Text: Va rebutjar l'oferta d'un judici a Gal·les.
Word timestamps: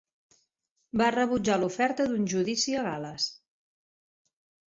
Va 1.01 1.09
rebutjar 1.15 1.57
l'oferta 1.63 2.07
d'un 2.13 2.25
judici 2.33 2.75
a 2.79 2.87
Gal·les. 2.87 3.27